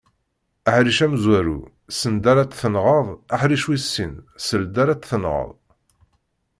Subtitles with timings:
[0.69, 1.59] Aḥric amezwaru
[1.99, 4.13] send ara t-tenɣeḍ, aḥric wis sin
[4.45, 5.51] seld ara t-tenɣeḍ.